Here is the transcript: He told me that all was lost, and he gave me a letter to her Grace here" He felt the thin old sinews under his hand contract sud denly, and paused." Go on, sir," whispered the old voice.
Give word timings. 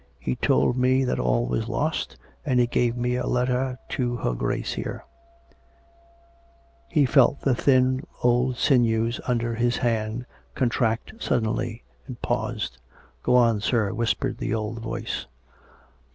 He 0.17 0.35
told 0.35 0.77
me 0.77 1.03
that 1.03 1.19
all 1.19 1.45
was 1.45 1.69
lost, 1.69 2.17
and 2.43 2.59
he 2.59 2.65
gave 2.65 2.97
me 2.97 3.17
a 3.17 3.27
letter 3.27 3.77
to 3.89 4.15
her 4.15 4.33
Grace 4.33 4.73
here" 4.73 5.05
He 6.87 7.05
felt 7.05 7.41
the 7.41 7.53
thin 7.53 8.03
old 8.23 8.57
sinews 8.57 9.21
under 9.27 9.53
his 9.53 9.77
hand 9.77 10.25
contract 10.55 11.13
sud 11.19 11.43
denly, 11.43 11.81
and 12.07 12.19
paused." 12.19 12.79
Go 13.21 13.35
on, 13.35 13.59
sir," 13.61 13.93
whispered 13.93 14.39
the 14.39 14.55
old 14.55 14.79
voice. 14.79 15.27